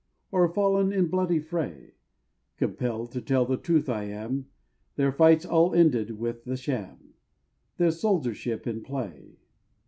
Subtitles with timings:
[0.31, 1.91] Or fall'n in bloody fray?
[2.57, 4.47] Compell'd to tell the truth I am,
[4.95, 7.13] Their fights all ended with the sham,
[7.77, 9.37] Their soldiership in play.